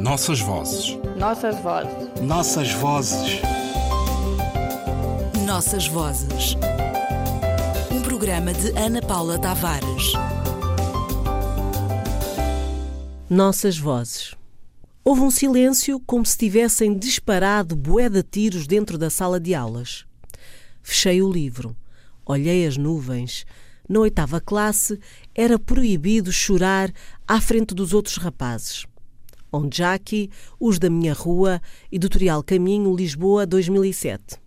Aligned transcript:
Nossas 0.00 0.40
vozes. 0.40 0.98
Nossas 1.18 1.60
vozes. 1.60 2.22
Nossas 2.22 2.72
vozes. 2.72 3.40
Nossas 5.44 5.86
vozes. 5.88 6.56
Um 7.92 8.00
programa 8.00 8.54
de 8.54 8.70
Ana 8.78 9.02
Paula 9.02 9.38
Tavares. 9.38 10.14
Nossas 13.28 13.76
vozes. 13.76 14.34
Houve 15.04 15.20
um 15.20 15.30
silêncio 15.30 16.00
como 16.06 16.24
se 16.24 16.38
tivessem 16.38 16.96
disparado 16.96 17.76
bué 17.76 18.08
de 18.08 18.22
tiros 18.22 18.66
dentro 18.66 18.96
da 18.96 19.10
sala 19.10 19.38
de 19.38 19.54
aulas. 19.54 20.06
Fechei 20.82 21.20
o 21.20 21.30
livro. 21.30 21.76
Olhei 22.24 22.66
as 22.66 22.78
nuvens. 22.78 23.44
Na 23.86 24.00
oitava 24.00 24.40
classe 24.40 24.98
era 25.34 25.58
proibido 25.58 26.32
chorar 26.32 26.90
à 27.28 27.38
frente 27.38 27.74
dos 27.74 27.92
outros 27.92 28.16
rapazes. 28.16 28.86
Onde 29.52 29.82
aqui, 29.82 30.30
os 30.58 30.78
da 30.78 30.88
minha 30.88 31.12
rua, 31.12 31.60
Editorial 31.90 32.42
Caminho, 32.42 32.94
Lisboa, 32.94 33.44
2007. 33.46 34.38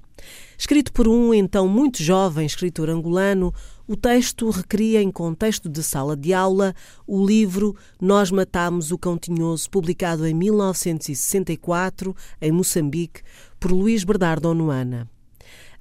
Escrito 0.58 0.94
por 0.94 1.08
um 1.08 1.34
então 1.34 1.68
muito 1.68 2.02
jovem 2.02 2.46
escritor 2.46 2.90
angolano, 2.90 3.54
o 3.86 3.98
texto 3.98 4.50
recria 4.50 5.02
em 5.02 5.12
contexto 5.12 5.68
de 5.68 5.84
sala 5.84 6.16
de 6.16 6.34
aula 6.34 6.74
o 7.06 7.26
livro 7.26 7.76
Nós 8.00 8.32
Matamos 8.32 8.92
o 8.92 8.98
Cão 8.98 9.18
Tinhoso, 9.18 9.70
publicado 9.70 10.26
em 10.26 10.34
1964 10.34 12.16
em 12.42 12.52
Moçambique 12.52 13.22
por 13.60 13.72
Luís 13.74 14.06
Bernardo 14.06 14.46
Onuana. 14.46 15.10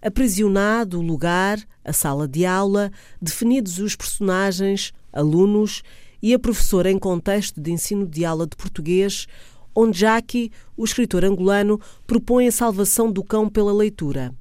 Aprisionado 0.00 0.98
o 0.98 1.02
lugar, 1.02 1.60
a 1.84 1.92
sala 1.92 2.26
de 2.26 2.44
aula, 2.44 2.90
definidos 3.20 3.78
os 3.78 3.94
personagens, 3.94 4.92
alunos 5.12 5.84
e 6.22 6.32
a 6.32 6.38
professora 6.38 6.90
em 6.90 6.98
contexto 6.98 7.60
de 7.60 7.72
ensino 7.72 8.06
de 8.06 8.24
aula 8.24 8.46
de 8.46 8.56
português, 8.56 9.26
onde 9.74 9.98
Jackie, 9.98 10.52
o 10.76 10.84
escritor 10.84 11.24
angolano, 11.24 11.80
propõe 12.06 12.46
a 12.46 12.52
salvação 12.52 13.10
do 13.10 13.24
cão 13.24 13.48
pela 13.48 13.72
leitura. 13.72 14.34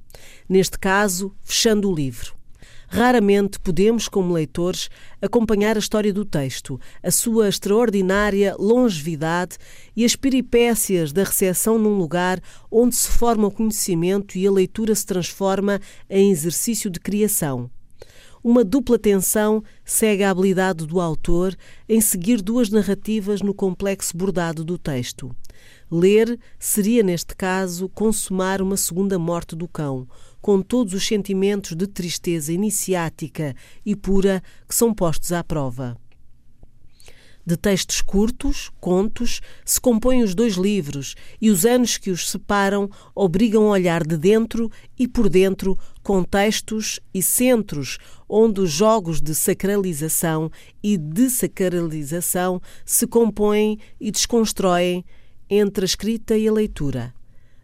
Neste 0.48 0.78
caso, 0.78 1.34
fechando 1.42 1.90
o 1.90 1.94
livro. 1.94 2.34
Raramente 2.86 3.58
podemos, 3.58 4.06
como 4.06 4.34
leitores, 4.34 4.90
acompanhar 5.20 5.76
a 5.76 5.78
história 5.78 6.12
do 6.12 6.26
texto, 6.26 6.78
a 7.02 7.10
sua 7.10 7.48
extraordinária 7.48 8.54
longevidade 8.58 9.56
e 9.96 10.04
as 10.04 10.14
peripécias 10.14 11.10
da 11.10 11.24
recepção 11.24 11.78
num 11.78 11.96
lugar 11.96 12.38
onde 12.70 12.94
se 12.94 13.08
forma 13.08 13.46
o 13.46 13.50
conhecimento 13.50 14.36
e 14.36 14.46
a 14.46 14.52
leitura 14.52 14.94
se 14.94 15.06
transforma 15.06 15.80
em 16.08 16.30
exercício 16.30 16.90
de 16.90 17.00
criação. 17.00 17.70
Uma 18.44 18.64
dupla 18.64 18.98
tensão 18.98 19.62
segue 19.84 20.24
a 20.24 20.30
habilidade 20.30 20.84
do 20.84 21.00
autor 21.00 21.56
em 21.88 22.00
seguir 22.00 22.42
duas 22.42 22.70
narrativas 22.70 23.40
no 23.40 23.54
complexo 23.54 24.16
bordado 24.16 24.64
do 24.64 24.76
texto. 24.76 25.30
Ler 25.88 26.36
seria, 26.58 27.04
neste 27.04 27.36
caso, 27.36 27.88
consumar 27.88 28.60
uma 28.60 28.76
segunda 28.76 29.16
morte 29.16 29.54
do 29.54 29.68
cão, 29.68 30.08
com 30.40 30.60
todos 30.60 30.92
os 30.92 31.06
sentimentos 31.06 31.76
de 31.76 31.86
tristeza 31.86 32.52
iniciática 32.52 33.54
e 33.86 33.94
pura 33.94 34.42
que 34.68 34.74
são 34.74 34.92
postos 34.92 35.30
à 35.30 35.44
prova. 35.44 35.96
De 37.44 37.56
textos 37.56 38.00
curtos, 38.00 38.70
contos, 38.80 39.40
se 39.64 39.80
compõem 39.80 40.22
os 40.22 40.32
dois 40.32 40.54
livros 40.54 41.16
e 41.40 41.50
os 41.50 41.64
anos 41.66 41.98
que 41.98 42.10
os 42.10 42.30
separam 42.30 42.88
obrigam 43.14 43.64
a 43.64 43.70
olhar 43.70 44.06
de 44.06 44.16
dentro 44.16 44.70
e 44.96 45.08
por 45.08 45.28
dentro 45.28 45.76
contextos 46.04 47.00
e 47.12 47.20
centros 47.20 47.98
onde 48.28 48.60
os 48.60 48.70
jogos 48.70 49.20
de 49.20 49.34
sacralização 49.34 50.50
e 50.80 50.96
desacralização 50.96 52.62
se 52.84 53.08
compõem 53.08 53.78
e 54.00 54.12
desconstroem 54.12 55.04
entre 55.50 55.84
a 55.84 55.86
escrita 55.86 56.36
e 56.36 56.46
a 56.46 56.52
leitura. 56.52 57.12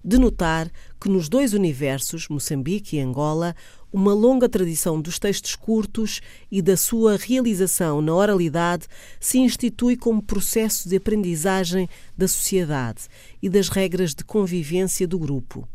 De 0.05 0.19
notar 0.19 0.70
que 1.01 1.09
nos 1.09 1.29
dois 1.29 1.53
universos, 1.53 2.29
Moçambique 2.29 2.97
e 2.97 3.01
Angola, 3.01 3.55
uma 3.92 4.12
longa 4.12 4.48
tradição 4.48 5.01
dos 5.01 5.18
textos 5.18 5.57
curtos 5.57 6.20
e 6.51 6.61
da 6.61 6.77
sua 6.77 7.17
realização 7.17 8.01
na 8.01 8.14
oralidade 8.14 8.86
se 9.18 9.39
institui 9.39 9.96
como 9.96 10.23
processo 10.23 10.89
de 10.89 10.96
aprendizagem 10.96 11.89
da 12.17 12.29
sociedade 12.29 13.08
e 13.42 13.48
das 13.48 13.68
regras 13.68 14.14
de 14.14 14.24
convivência 14.24 15.07
do 15.07 15.18
grupo. 15.18 15.68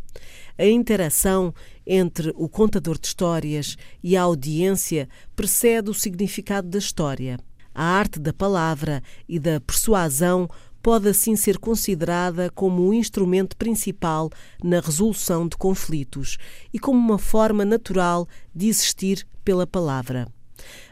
A 0.57 0.65
interação 0.65 1.53
entre 1.85 2.31
o 2.35 2.47
contador 2.47 2.99
de 2.99 3.07
histórias 3.07 3.75
e 4.03 4.15
a 4.15 4.21
audiência 4.21 5.09
precede 5.35 5.89
o 5.89 5.93
significado 5.93 6.67
da 6.67 6.77
história. 6.77 7.39
A 7.73 7.83
arte 7.83 8.19
da 8.19 8.31
palavra 8.31 9.01
e 9.27 9.39
da 9.39 9.59
persuasão 9.59 10.47
pode 10.83 11.07
assim 11.07 11.37
ser 11.37 11.57
considerada 11.57 12.51
como 12.51 12.83
o 12.83 12.93
instrumento 12.93 13.55
principal 13.55 14.29
na 14.61 14.81
resolução 14.81 15.47
de 15.47 15.55
conflitos 15.55 16.37
e 16.73 16.77
como 16.77 16.99
uma 16.99 17.17
forma 17.17 17.63
natural 17.63 18.27
de 18.53 18.67
existir 18.67 19.25
pela 19.45 19.65
palavra. 19.65 20.27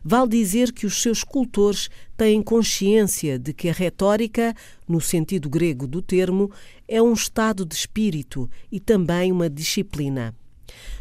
Vale 0.04 0.30
dizer 0.30 0.72
que 0.72 0.86
os 0.86 1.02
seus 1.02 1.20
escultores 1.20 1.90
têm 2.16 2.42
consciência 2.42 3.38
de 3.38 3.54
que 3.54 3.68
a 3.68 3.74
retórica, 3.74 4.56
no 4.88 5.02
sentido 5.02 5.50
grego 5.50 5.86
do 5.86 6.02
termo, 6.02 6.50
é 6.88 7.02
um 7.02 7.14
estado 7.14 7.66
de 7.66 7.76
espírito 7.76 8.50
e 8.72 8.80
também 8.80 9.30
uma 9.30 9.50
disciplina. 9.50 10.34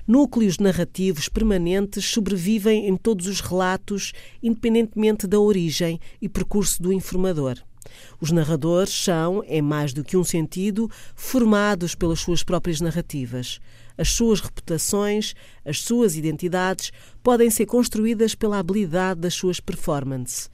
Núcleos 0.07 0.59
narrativos 0.59 1.28
permanentes 1.28 2.05
sobrevivem 2.07 2.89
em 2.89 2.97
todos 2.97 3.28
os 3.28 3.41
relatos, 3.41 4.12
independentemente 4.43 5.28
da 5.28 5.39
origem 5.39 6.01
e 6.21 6.28
percurso 6.28 6.83
do 6.83 6.93
informador. 6.93 7.57
Os 8.21 8.31
narradores 8.31 8.93
são, 8.93 9.43
em 9.47 9.62
mais 9.62 9.93
do 9.93 10.05
que 10.05 10.17
um 10.17 10.25
sentido, 10.25 10.91
formados 11.15 11.95
pelas 11.95 12.21
suas 12.21 12.43
próprias 12.43 12.81
narrativas. 12.81 13.61
As 13.97 14.11
suas 14.11 14.41
reputações, 14.41 15.34
as 15.65 15.81
suas 15.81 16.17
identidades 16.17 16.91
podem 17.23 17.51
ser 17.51 17.67
construídas 17.67 18.34
pela 18.34 18.59
habilidade 18.59 19.21
das 19.21 19.34
suas 19.34 19.61
performances. 19.61 20.51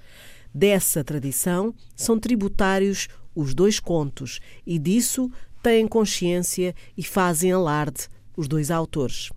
Dessa 0.54 1.04
tradição 1.04 1.74
são 1.94 2.19
tributários 2.19 3.08
os 3.34 3.54
dois 3.54 3.78
contos 3.78 4.41
e 4.66 4.78
disso 4.78 5.30
têm 5.62 5.86
consciência 5.86 6.74
e 6.97 7.03
fazem 7.03 7.53
alarde 7.53 8.08
os 8.36 8.48
dois 8.48 8.70
autores. 8.70 9.30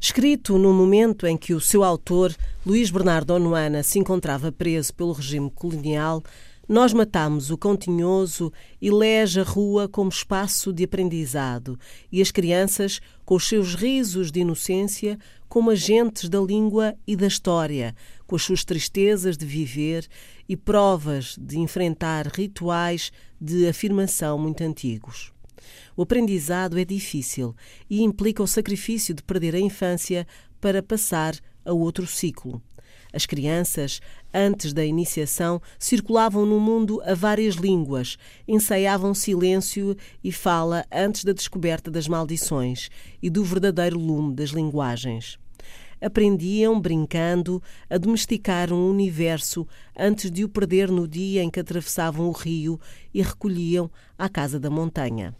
Escrito 0.00 0.56
no 0.58 0.72
momento 0.72 1.26
em 1.26 1.36
que 1.36 1.52
o 1.52 1.60
seu 1.60 1.82
autor, 1.82 2.34
Luís 2.64 2.90
Bernardo 2.90 3.32
Onuana, 3.34 3.82
se 3.82 3.98
encontrava 3.98 4.52
preso 4.52 4.94
pelo 4.94 5.12
regime 5.12 5.50
colonial, 5.50 6.22
nós 6.68 6.92
matamos 6.92 7.50
o 7.50 7.56
cão 7.56 7.74
tinhoso 7.74 8.52
e 8.80 8.90
lege 8.90 9.40
a 9.40 9.42
rua 9.42 9.88
como 9.88 10.10
espaço 10.10 10.70
de 10.70 10.84
aprendizado 10.84 11.78
e 12.12 12.20
as 12.20 12.30
crianças, 12.30 13.00
com 13.24 13.36
os 13.36 13.48
seus 13.48 13.74
risos 13.74 14.30
de 14.30 14.40
inocência, 14.40 15.18
como 15.48 15.70
agentes 15.70 16.28
da 16.28 16.38
língua 16.38 16.94
e 17.06 17.16
da 17.16 17.26
história, 17.26 17.96
com 18.26 18.36
as 18.36 18.42
suas 18.42 18.64
tristezas 18.64 19.38
de 19.38 19.46
viver 19.46 20.06
e 20.46 20.56
provas 20.56 21.36
de 21.40 21.58
enfrentar 21.58 22.26
rituais 22.26 23.10
de 23.40 23.66
afirmação 23.66 24.38
muito 24.38 24.62
antigos. 24.62 25.32
O 25.96 26.02
aprendizado 26.02 26.78
é 26.78 26.84
difícil 26.84 27.56
e 27.88 28.02
implica 28.02 28.42
o 28.42 28.46
sacrifício 28.46 29.14
de 29.14 29.22
perder 29.22 29.54
a 29.54 29.60
infância 29.60 30.26
para 30.60 30.82
passar 30.82 31.34
a 31.64 31.72
outro 31.72 32.06
ciclo. 32.06 32.62
As 33.12 33.26
crianças, 33.26 34.00
antes 34.32 34.72
da 34.72 34.84
iniciação, 34.84 35.60
circulavam 35.78 36.44
no 36.44 36.60
mundo 36.60 37.00
a 37.04 37.14
várias 37.14 37.54
línguas, 37.54 38.16
ensaiavam 38.46 39.14
silêncio 39.14 39.96
e 40.22 40.30
fala 40.30 40.84
antes 40.92 41.24
da 41.24 41.32
descoberta 41.32 41.90
das 41.90 42.06
maldições 42.06 42.90
e 43.22 43.30
do 43.30 43.42
verdadeiro 43.42 43.98
lume 43.98 44.34
das 44.34 44.50
linguagens. 44.50 45.38
Aprendiam, 46.00 46.80
brincando, 46.80 47.60
a 47.90 47.98
domesticar 47.98 48.72
um 48.72 48.88
universo 48.88 49.66
antes 49.98 50.30
de 50.30 50.44
o 50.44 50.48
perder 50.48 50.90
no 50.90 51.08
dia 51.08 51.42
em 51.42 51.50
que 51.50 51.58
atravessavam 51.58 52.28
o 52.28 52.32
rio 52.32 52.78
e 53.12 53.20
recolhiam 53.20 53.90
à 54.16 54.28
casa 54.28 54.60
da 54.60 54.70
montanha. 54.70 55.34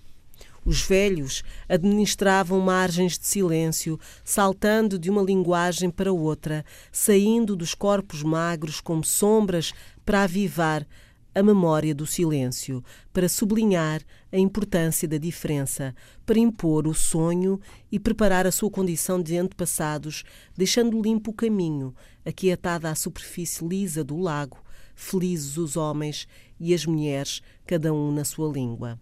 Os 0.69 0.82
velhos 0.82 1.43
administravam 1.67 2.61
margens 2.61 3.19
de 3.19 3.26
silêncio, 3.26 3.99
saltando 4.23 4.99
de 4.99 5.09
uma 5.09 5.23
linguagem 5.23 5.88
para 5.88 6.12
outra, 6.12 6.62
saindo 6.93 7.56
dos 7.56 7.75
corpos 7.75 8.23
magros 8.23 8.79
como 8.79 9.03
sombras 9.03 9.73
para 10.05 10.25
avivar 10.25 10.87
a 11.35 11.43
memória 11.43 11.94
do 11.94 12.06
silêncio, 12.06 12.85
para 13.15 13.31
sublinhar 13.31 14.03
a 14.31 14.37
importância 14.37 15.09
da 15.09 15.17
diferença, 15.17 15.94
para 16.26 16.38
impor 16.38 16.87
o 16.87 16.93
sonho 16.93 17.59
e 17.91 17.99
preparar 17.99 18.47
a 18.47 18.53
sua 18.53 18.71
condição 18.71 19.23
de 19.23 19.38
antepassados, 19.38 20.23
deixando 20.55 21.00
limpo 21.00 21.31
o 21.31 21.35
caminho, 21.35 21.94
aquietada 22.26 22.91
a 22.91 22.94
superfície 22.94 23.67
lisa 23.67 24.05
do 24.05 24.19
lago, 24.19 24.59
felizes 24.94 25.56
os 25.56 25.79
homens 25.79 26.29
e 26.61 26.75
as 26.75 26.85
mulheres, 26.85 27.41
cada 27.64 27.91
um 27.91 28.12
na 28.12 28.23
sua 28.23 28.53
língua. 28.53 29.00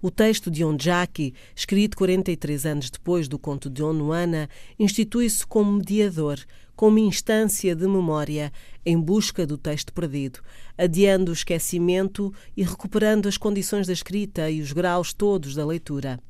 O 0.00 0.12
texto 0.12 0.48
de 0.48 0.64
Onjaki, 0.64 1.34
escrito 1.56 1.96
43 1.96 2.66
anos 2.66 2.88
depois 2.88 3.26
do 3.26 3.36
conto 3.36 3.68
de 3.68 3.82
Onuana, 3.82 4.48
institui-se 4.78 5.44
como 5.44 5.72
mediador, 5.72 6.38
como 6.76 7.00
instância 7.00 7.74
de 7.74 7.84
memória 7.88 8.52
em 8.86 8.96
busca 8.96 9.44
do 9.44 9.58
texto 9.58 9.92
perdido, 9.92 10.38
adiando 10.78 11.32
o 11.32 11.34
esquecimento 11.34 12.32
e 12.56 12.62
recuperando 12.62 13.26
as 13.26 13.36
condições 13.36 13.88
da 13.88 13.92
escrita 13.92 14.48
e 14.48 14.60
os 14.60 14.70
graus 14.72 15.12
todos 15.12 15.56
da 15.56 15.66
leitura. 15.66 16.20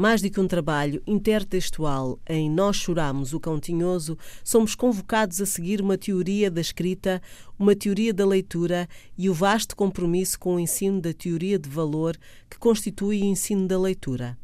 Mais 0.00 0.22
do 0.22 0.30
que 0.30 0.38
um 0.38 0.46
trabalho 0.46 1.02
intertextual 1.04 2.20
em 2.28 2.48
Nós 2.48 2.76
Choramos 2.76 3.32
o 3.32 3.40
Cão 3.40 3.58
Tinhoso, 3.58 4.16
somos 4.44 4.76
convocados 4.76 5.40
a 5.40 5.46
seguir 5.46 5.80
uma 5.80 5.98
teoria 5.98 6.48
da 6.48 6.60
escrita, 6.60 7.20
uma 7.58 7.74
teoria 7.74 8.14
da 8.14 8.24
leitura 8.24 8.88
e 9.18 9.28
o 9.28 9.34
vasto 9.34 9.74
compromisso 9.74 10.38
com 10.38 10.54
o 10.54 10.60
ensino 10.60 11.00
da 11.00 11.12
teoria 11.12 11.58
de 11.58 11.68
valor 11.68 12.16
que 12.48 12.60
constitui 12.60 13.22
o 13.22 13.24
ensino 13.24 13.66
da 13.66 13.76
leitura. 13.76 14.38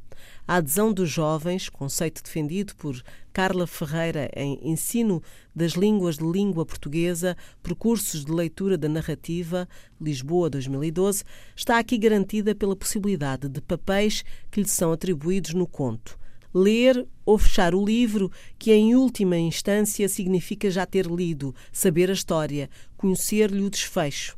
A 0.47 0.57
adesão 0.57 0.93
dos 0.93 1.09
jovens, 1.09 1.71
conceito 1.71 2.23
defendido 2.23 2.77
por 2.77 3.03
Carla 3.33 3.67
Ferreira 3.67 4.31
em 4.37 4.61
Ensino 4.63 5.23
das 5.57 5.73
Línguas 5.73 6.19
de 6.19 6.25
Língua 6.25 6.67
Portuguesa, 6.67 7.35
Percursos 7.63 8.27
de 8.27 8.31
Leitura 8.31 8.77
da 8.77 8.87
Narrativa, 8.87 9.67
Lisboa 9.99 10.51
2012, 10.51 11.25
está 11.57 11.79
aqui 11.79 11.97
garantida 11.97 12.55
pela 12.55 12.77
possibilidade 12.77 13.49
de 13.49 13.63
papéis 13.63 14.23
que 14.51 14.61
lhe 14.61 14.69
são 14.69 14.93
atribuídos 14.93 15.55
no 15.55 15.67
conto. 15.67 16.19
Ler 16.53 17.07
ou 17.25 17.39
fechar 17.39 17.75
o 17.75 17.83
livro, 17.83 18.31
que 18.59 18.71
em 18.71 18.95
última 18.95 19.39
instância 19.39 20.07
significa 20.11 20.71
já 20.71 20.85
ter 20.85 21.07
lido, 21.07 21.55
saber 21.73 22.11
a 22.11 22.13
história, 22.13 22.69
conhecer-lhe 22.99 23.65
o 23.65 23.71
desfecho. 23.71 24.37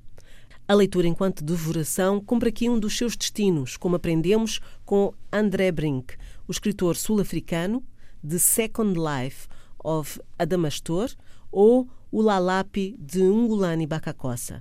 A 0.69 0.75
leitura 0.75 1.07
enquanto 1.07 1.45
devoração 1.45 2.21
cumpre 2.21 2.49
aqui 2.49 2.69
um 2.69 2.77
dos 2.77 2.99
seus 2.99 3.17
destinos, 3.17 3.77
como 3.77 3.95
aprendemos 3.95 4.61
com 4.85 5.15
André 5.33 5.71
Brink, 5.71 6.17
o 6.49 6.51
escritor 6.51 6.97
sul-africano 6.97 7.85
The 8.29 8.39
Second 8.39 8.99
Life 8.99 9.47
of 9.79 10.21
Adamastor 10.37 11.11
ou 11.53 11.89
O 12.11 12.21
Lalapi 12.21 12.97
de 12.99 13.21
Ungulani 13.21 13.87
Bacacossa. 13.87 14.61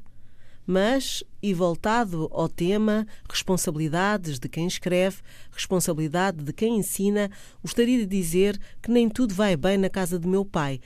Mas, 0.67 1.23
e 1.41 1.55
voltado 1.55 2.29
ao 2.31 2.47
tema 2.47 3.07
responsabilidades 3.27 4.37
de 4.37 4.47
quem 4.47 4.67
escreve, 4.67 5.17
responsabilidade 5.51 6.43
de 6.43 6.53
quem 6.53 6.77
ensina, 6.77 7.31
gostaria 7.63 7.97
de 7.97 8.05
dizer 8.05 8.61
que 8.79 8.91
nem 8.91 9.09
tudo 9.09 9.33
vai 9.33 9.57
bem 9.57 9.75
na 9.75 9.89
casa 9.89 10.19
de 10.19 10.27
meu 10.27 10.45
pai, 10.45 10.79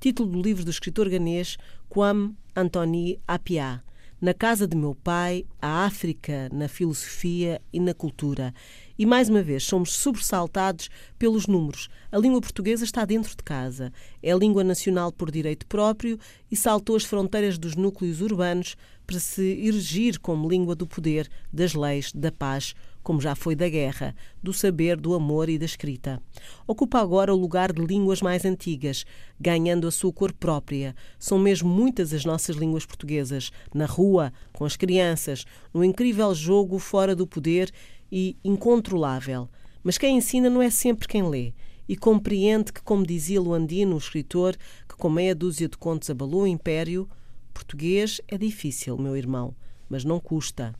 título 0.00 0.30
do 0.30 0.42
livro 0.42 0.64
do 0.64 0.70
escritor 0.72 1.08
ganês 1.08 1.56
Kwame 1.88 2.36
Anthony 2.56 3.20
Appiah 3.28 3.84
na 4.20 4.32
casa 4.32 4.66
de 4.66 4.76
meu 4.76 4.94
pai, 4.94 5.44
a 5.60 5.84
África 5.84 6.48
na 6.52 6.68
filosofia 6.68 7.60
e 7.72 7.80
na 7.80 7.92
cultura. 7.92 8.54
E 8.98 9.04
mais 9.04 9.28
uma 9.28 9.42
vez 9.42 9.64
somos 9.64 9.92
sobressaltados 9.92 10.88
pelos 11.18 11.46
números. 11.46 11.88
A 12.10 12.18
língua 12.18 12.40
portuguesa 12.40 12.84
está 12.84 13.04
dentro 13.04 13.36
de 13.36 13.42
casa. 13.42 13.92
É 14.22 14.32
a 14.32 14.36
língua 14.36 14.62
nacional 14.62 15.12
por 15.12 15.30
direito 15.30 15.66
próprio 15.66 16.18
e 16.50 16.56
saltou 16.56 16.96
as 16.96 17.04
fronteiras 17.04 17.58
dos 17.58 17.74
núcleos 17.74 18.20
urbanos 18.20 18.76
para 19.06 19.18
se 19.18 19.42
erigir 19.42 20.18
como 20.18 20.48
língua 20.48 20.74
do 20.74 20.86
poder, 20.86 21.28
das 21.52 21.74
leis, 21.74 22.12
da 22.12 22.32
paz, 22.32 22.74
como 23.04 23.20
já 23.20 23.34
foi 23.34 23.54
da 23.54 23.68
guerra, 23.68 24.16
do 24.42 24.52
saber, 24.52 24.96
do 24.96 25.14
amor 25.14 25.50
e 25.50 25.58
da 25.58 25.66
escrita. 25.66 26.20
Ocupa 26.66 26.98
agora 26.98 27.32
o 27.32 27.36
lugar 27.36 27.70
de 27.70 27.84
línguas 27.84 28.22
mais 28.22 28.46
antigas, 28.46 29.04
ganhando 29.38 29.86
a 29.86 29.90
sua 29.92 30.12
cor 30.12 30.32
própria. 30.32 30.96
São 31.18 31.38
mesmo 31.38 31.68
muitas 31.68 32.14
as 32.14 32.24
nossas 32.24 32.56
línguas 32.56 32.86
portuguesas, 32.86 33.52
na 33.74 33.84
rua, 33.84 34.32
com 34.54 34.64
as 34.64 34.74
crianças, 34.74 35.44
no 35.72 35.84
incrível 35.84 36.34
jogo 36.34 36.78
fora 36.78 37.14
do 37.14 37.26
poder 37.26 37.70
e 38.10 38.36
incontrolável. 38.42 39.48
Mas 39.82 39.98
quem 39.98 40.16
ensina 40.16 40.48
não 40.48 40.62
é 40.62 40.70
sempre 40.70 41.06
quem 41.06 41.28
lê. 41.28 41.52
E 41.86 41.94
compreende 41.94 42.72
que, 42.72 42.82
como 42.82 43.06
dizia 43.06 43.38
Luandino, 43.38 43.96
o 43.96 43.98
escritor, 43.98 44.56
que 44.88 44.96
com 44.96 45.10
meia 45.10 45.34
dúzia 45.34 45.68
de 45.68 45.76
contos 45.76 46.08
abalou 46.08 46.44
o 46.44 46.46
império, 46.46 47.06
português 47.52 48.22
é 48.26 48.38
difícil, 48.38 48.96
meu 48.96 49.14
irmão, 49.14 49.54
mas 49.90 50.02
não 50.02 50.18
custa. 50.18 50.74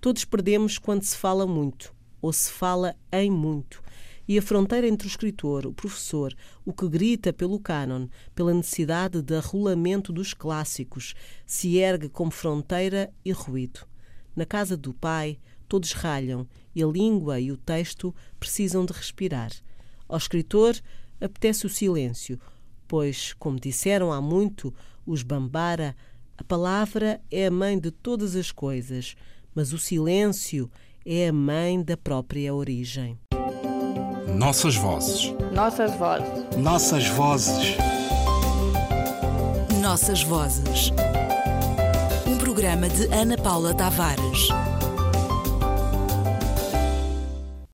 Todos 0.00 0.24
perdemos 0.24 0.78
quando 0.78 1.02
se 1.02 1.14
fala 1.14 1.46
muito, 1.46 1.94
ou 2.22 2.32
se 2.32 2.50
fala 2.50 2.96
em 3.12 3.30
muito. 3.30 3.82
E 4.26 4.38
a 4.38 4.42
fronteira 4.42 4.88
entre 4.88 5.06
o 5.06 5.10
escritor, 5.10 5.66
o 5.66 5.74
professor, 5.74 6.34
o 6.64 6.72
que 6.72 6.88
grita 6.88 7.34
pelo 7.34 7.60
cânon, 7.60 8.06
pela 8.34 8.54
necessidade 8.54 9.20
de 9.20 9.36
arrolamento 9.36 10.10
dos 10.10 10.32
clássicos, 10.32 11.14
se 11.44 11.76
ergue 11.76 12.08
como 12.08 12.30
fronteira 12.30 13.12
e 13.22 13.30
ruído. 13.30 13.80
Na 14.34 14.46
casa 14.46 14.74
do 14.74 14.94
pai, 14.94 15.38
todos 15.68 15.92
ralham 15.92 16.48
e 16.74 16.82
a 16.82 16.86
língua 16.86 17.38
e 17.38 17.52
o 17.52 17.56
texto 17.58 18.14
precisam 18.38 18.86
de 18.86 18.94
respirar. 18.94 19.50
Ao 20.08 20.16
escritor 20.16 20.80
apetece 21.20 21.66
o 21.66 21.70
silêncio, 21.70 22.40
pois, 22.88 23.34
como 23.34 23.60
disseram 23.60 24.10
há 24.10 24.20
muito 24.20 24.72
os 25.04 25.22
Bambara, 25.22 25.94
a 26.38 26.44
palavra 26.44 27.20
é 27.30 27.48
a 27.48 27.50
mãe 27.50 27.78
de 27.78 27.90
todas 27.90 28.34
as 28.34 28.50
coisas 28.50 29.14
mas 29.54 29.72
o 29.72 29.78
silêncio 29.78 30.70
é 31.04 31.28
a 31.28 31.32
mãe 31.32 31.82
da 31.82 31.96
própria 31.96 32.54
origem. 32.54 33.18
Nossas 34.36 34.76
vozes. 34.76 35.34
Nossas 35.52 35.94
vozes. 35.96 36.56
Nossas 36.56 37.06
vozes. 37.08 37.76
Nossas 39.80 40.22
vozes. 40.22 40.92
Um 42.26 42.38
programa 42.38 42.88
de 42.88 43.06
Ana 43.06 43.36
Paula 43.36 43.74
Tavares. 43.74 44.48